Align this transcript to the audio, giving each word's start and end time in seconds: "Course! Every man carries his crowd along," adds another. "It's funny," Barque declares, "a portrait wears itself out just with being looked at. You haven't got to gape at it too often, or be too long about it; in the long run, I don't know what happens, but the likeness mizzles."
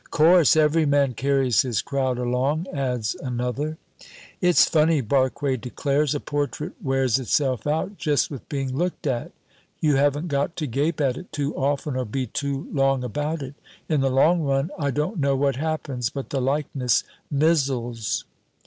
"Course! 0.09 0.55
Every 0.55 0.87
man 0.87 1.13
carries 1.13 1.61
his 1.61 1.83
crowd 1.83 2.17
along," 2.17 2.65
adds 2.73 3.13
another. 3.13 3.77
"It's 4.41 4.65
funny," 4.65 4.99
Barque 4.99 5.61
declares, 5.61 6.15
"a 6.15 6.19
portrait 6.19 6.73
wears 6.81 7.19
itself 7.19 7.67
out 7.67 7.99
just 7.99 8.31
with 8.31 8.49
being 8.49 8.75
looked 8.75 9.05
at. 9.05 9.31
You 9.79 9.97
haven't 9.97 10.27
got 10.29 10.55
to 10.55 10.65
gape 10.65 10.99
at 10.99 11.17
it 11.17 11.31
too 11.31 11.53
often, 11.55 11.95
or 11.95 12.05
be 12.05 12.25
too 12.25 12.67
long 12.73 13.03
about 13.03 13.43
it; 13.43 13.53
in 13.87 14.01
the 14.01 14.09
long 14.09 14.41
run, 14.41 14.71
I 14.79 14.89
don't 14.89 15.19
know 15.19 15.35
what 15.35 15.57
happens, 15.57 16.09
but 16.09 16.31
the 16.31 16.41
likeness 16.41 17.03
mizzles." 17.29 18.23